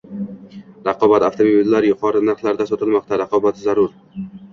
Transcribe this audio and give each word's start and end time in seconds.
raqobat? 0.85 1.25
Avtomobillar 1.27 1.87
yuqori 1.87 2.21
narxlarda 2.29 2.67
sotilmoqda? 2.71 3.21
Raqobat 3.23 3.61
zarur 3.67 3.93